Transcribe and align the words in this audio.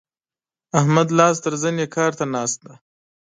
احمد 0.79 1.07
لاس 1.17 1.35
تر 1.45 1.53
زنې 1.63 1.85
کار 1.95 2.11
ته 2.19 2.25
ناست 2.33 2.57
دی. 2.65 2.75